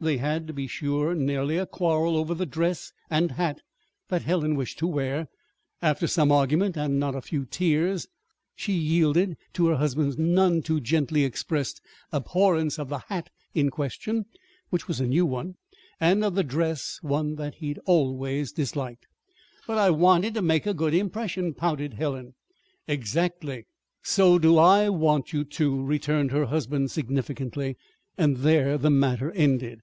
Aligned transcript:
They 0.00 0.18
had, 0.18 0.46
to 0.48 0.52
be 0.52 0.66
sure, 0.66 1.14
nearly 1.14 1.56
a 1.56 1.64
quarrel 1.64 2.14
over 2.18 2.34
the 2.34 2.44
dress 2.44 2.92
and 3.08 3.30
hat 3.30 3.62
that 4.10 4.20
Helen 4.20 4.54
wished 4.54 4.78
to 4.80 4.86
wear. 4.86 5.28
But 5.80 5.86
after 5.88 6.06
some 6.06 6.30
argument, 6.30 6.76
and 6.76 7.00
not 7.00 7.14
a 7.14 7.22
few 7.22 7.46
tears, 7.46 8.06
she 8.54 8.74
yielded 8.74 9.38
to 9.54 9.68
her 9.68 9.76
husband's 9.76 10.18
none 10.18 10.60
too 10.60 10.78
gently 10.78 11.24
expressed 11.24 11.80
abhorrence 12.12 12.78
of 12.78 12.90
the 12.90 12.98
hat 12.98 13.30
in 13.54 13.70
question 13.70 14.26
(which 14.68 14.86
was 14.88 15.00
a 15.00 15.06
new 15.06 15.24
one), 15.24 15.54
and 15.98 16.22
of 16.22 16.34
the 16.34 16.44
dress 16.44 16.98
one 17.00 17.38
he 17.56 17.68
had 17.68 17.78
always 17.86 18.52
disliked. 18.52 19.06
"But 19.66 19.78
I 19.78 19.88
wanted 19.88 20.34
to 20.34 20.42
make 20.42 20.66
a 20.66 20.74
good 20.74 20.92
impression," 20.92 21.54
pouted 21.54 21.94
Helen. 21.94 22.34
"Exactly! 22.86 23.64
So 24.02 24.38
do 24.38 24.58
I 24.58 24.90
want 24.90 25.32
you 25.32 25.44
to," 25.44 25.82
returned 25.82 26.30
her 26.30 26.44
husband 26.44 26.90
significantly. 26.90 27.78
And 28.18 28.36
there 28.38 28.76
the 28.76 28.90
matter 28.90 29.30
ended. 29.30 29.80